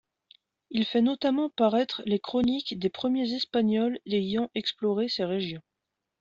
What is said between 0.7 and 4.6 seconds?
Il fait notamment paraître les chroniques des premiers espagnols ayant